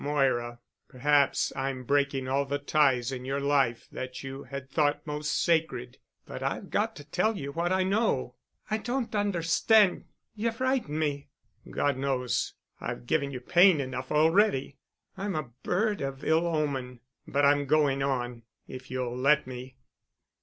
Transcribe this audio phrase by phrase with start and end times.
[0.03, 0.57] "Moira,
[0.87, 5.99] perhaps I'm breaking all the ties in your life that you had thought most sacred,
[6.25, 8.33] but I've got to tell you what I know."
[8.71, 11.29] "I don't understand—you frighten me——"
[11.69, 14.79] "God knows I've given you pain enough already.
[15.17, 17.01] I'm a bird of ill omen.
[17.27, 19.75] But I'm going to go on, if you'll let me."